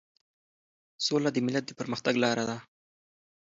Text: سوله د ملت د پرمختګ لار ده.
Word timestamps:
سوله 1.05 1.29
د 1.33 1.37
ملت 1.45 1.63
د 1.67 1.71
پرمختګ 1.79 2.13
لار 2.23 2.37
ده. 2.49 2.57